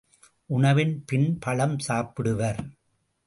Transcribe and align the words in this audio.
உணவின் 0.45 1.03
பின் 1.05 1.37
பழம் 1.39 1.77
சாப்பிடுவர். 1.87 2.61